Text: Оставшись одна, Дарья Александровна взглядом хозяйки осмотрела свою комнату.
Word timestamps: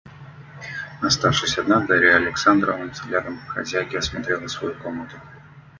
Оставшись 1.03 1.59
одна, 1.59 1.81
Дарья 1.85 2.15
Александровна 2.15 2.91
взглядом 2.91 3.37
хозяйки 3.47 3.97
осмотрела 3.97 4.47
свою 4.47 4.73
комнату. 4.81 5.15